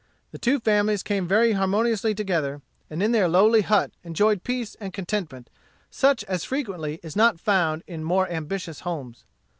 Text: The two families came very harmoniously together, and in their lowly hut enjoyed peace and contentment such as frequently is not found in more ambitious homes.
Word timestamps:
The 0.31 0.39
two 0.39 0.59
families 0.59 1.03
came 1.03 1.27
very 1.27 1.51
harmoniously 1.51 2.15
together, 2.15 2.63
and 2.89 3.03
in 3.03 3.11
their 3.11 3.27
lowly 3.27 3.61
hut 3.61 3.91
enjoyed 4.03 4.43
peace 4.43 4.73
and 4.79 4.91
contentment 4.91 5.47
such 5.91 6.23
as 6.23 6.43
frequently 6.43 6.99
is 7.03 7.15
not 7.15 7.39
found 7.39 7.83
in 7.85 8.03
more 8.03 8.27
ambitious 8.27 8.79
homes. 8.79 9.25